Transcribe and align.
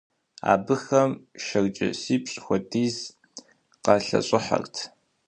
Абыхэм 0.51 1.11
шэрджэсипщӀ 1.43 2.37
хуэдиз 2.43 2.97
къалъэщӀыхьэрт. 3.83 4.75